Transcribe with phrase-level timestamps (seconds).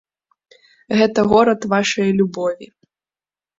[1.01, 2.65] Гэта горад вашай любові.